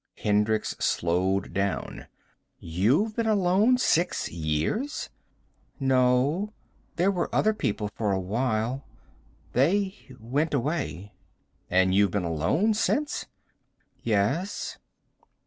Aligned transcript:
Hendricks 0.17 0.75
slowed 0.79 1.53
down. 1.53 2.07
"You've 2.57 3.15
been 3.15 3.27
alone 3.27 3.77
six 3.77 4.31
years?" 4.31 5.11
"No. 5.79 6.53
There 6.95 7.11
were 7.11 7.29
other 7.31 7.53
people 7.53 7.87
for 7.93 8.11
awhile. 8.11 8.83
They 9.53 9.95
went 10.19 10.55
away." 10.55 11.13
"And 11.69 11.93
you've 11.93 12.09
been 12.09 12.23
alone 12.25 12.73
since?" 12.73 13.27
"Yes." 14.01 14.79